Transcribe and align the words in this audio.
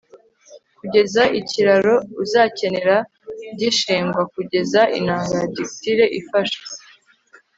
Kugeza 0.79 1.23
ikiraro 1.39 1.95
uzakenera 2.23 2.95
gushingwa 3.59 4.21
kugeza 4.33 4.81
inanga 4.97 5.33
ya 5.41 5.47
ductile 5.55 6.05
ifashe 6.19 6.59